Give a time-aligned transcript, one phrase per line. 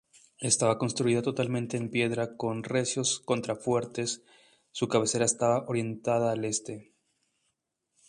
[0.39, 4.23] Estaba construida totalmente en piedra con recios contrafuertes;
[4.71, 6.95] su cabecera estaba orientada al este.